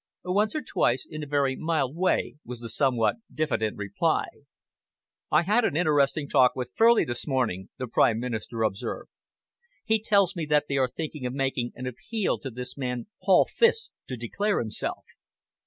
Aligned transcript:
"Once 0.25 0.55
or 0.55 0.63
twice, 0.63 1.05
in 1.07 1.21
a 1.21 1.27
very 1.27 1.55
mild 1.55 1.95
way," 1.95 2.33
was 2.43 2.59
the 2.59 2.69
somewhat 2.69 3.17
diffident 3.31 3.77
reply. 3.77 4.25
"I 5.31 5.43
had 5.43 5.63
an 5.63 5.77
interesting 5.77 6.27
talk 6.27 6.55
with 6.55 6.71
Furley 6.75 7.05
this 7.05 7.27
morning," 7.27 7.69
the 7.77 7.85
Prime 7.87 8.17
Minister 8.17 8.63
observed. 8.63 9.11
"He 9.85 10.01
tells 10.01 10.35
me 10.35 10.47
that 10.47 10.65
they 10.67 10.77
are 10.77 10.89
thinking 10.89 11.27
of 11.27 11.33
making 11.35 11.73
an 11.75 11.85
appeal 11.85 12.39
to 12.39 12.49
this 12.49 12.75
man 12.75 13.09
Paul 13.21 13.45
Fiske 13.45 13.91
to 14.07 14.17
declare 14.17 14.57
himself. 14.57 15.05